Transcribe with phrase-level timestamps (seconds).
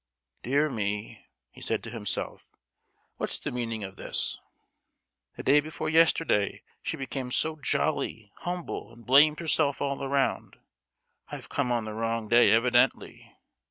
[0.41, 2.53] "Dear me," he said to himself,
[3.17, 4.39] "what's the meaning of this?
[5.35, 10.57] The day before yesterday she became so jolly humble, and blamed herself all round.
[11.27, 13.37] I've come on the wrong day, evidently!"